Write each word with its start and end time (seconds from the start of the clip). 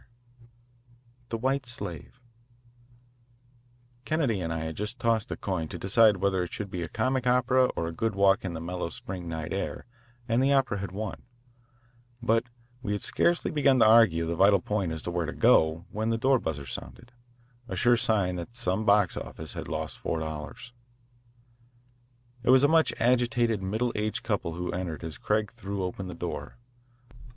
VII 0.39 0.47
THE 1.29 1.37
WHITE 1.37 1.67
SLAVE 1.67 2.19
Kennedy 4.03 4.41
and 4.41 4.51
I 4.51 4.61
had 4.63 4.75
just 4.75 4.97
tossed 4.97 5.29
a 5.29 5.37
coin 5.37 5.67
to 5.67 5.77
decide 5.77 6.17
whether 6.17 6.41
it 6.41 6.51
should 6.51 6.71
be 6.71 6.81
a 6.81 6.89
comic 6.89 7.27
opera 7.27 7.65
or 7.75 7.85
a 7.85 7.91
good 7.91 8.15
walk 8.15 8.43
in 8.43 8.53
the 8.53 8.59
mellow 8.59 8.89
spring 8.89 9.29
night 9.29 9.53
air 9.53 9.85
and 10.27 10.41
the 10.41 10.53
opera 10.53 10.79
had 10.79 10.91
won, 10.91 11.21
but 12.19 12.45
we 12.81 12.93
had 12.93 13.03
scarcely 13.03 13.51
begun 13.51 13.77
to 13.77 13.85
argue 13.85 14.25
the 14.25 14.35
vital 14.35 14.59
point 14.59 14.91
as 14.91 15.03
to 15.03 15.11
where 15.11 15.27
to 15.27 15.33
go, 15.33 15.85
when 15.91 16.09
the 16.09 16.17
door 16.17 16.39
buzzer 16.39 16.65
sounded 16.65 17.11
a 17.67 17.75
sure 17.75 17.95
sign 17.95 18.37
that 18.37 18.57
some 18.57 18.85
box 18.85 19.15
office 19.15 19.53
had 19.53 19.67
lost 19.67 19.99
four 19.99 20.17
dollars. 20.19 20.73
It 22.41 22.49
was 22.49 22.63
a 22.63 22.67
much 22.67 22.91
agitated 22.99 23.61
middle 23.61 23.91
aged 23.93 24.23
couple 24.23 24.55
who 24.55 24.71
entered 24.71 25.03
as 25.03 25.19
Craig 25.19 25.51
threw 25.51 25.83
open 25.83 26.07
the 26.07 26.15
door. 26.15 26.57